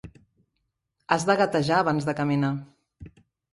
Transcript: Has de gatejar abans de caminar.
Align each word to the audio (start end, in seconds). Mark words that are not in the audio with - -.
Has 1.17 1.27
de 1.31 1.35
gatejar 1.43 1.79
abans 1.83 2.09
de 2.11 2.17
caminar. 2.23 2.53